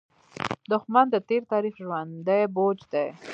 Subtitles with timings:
[0.71, 3.07] دښمن د تېر تاریخ ژوندى بوج دی